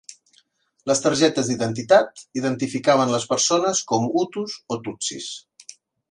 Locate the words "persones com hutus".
3.33-4.55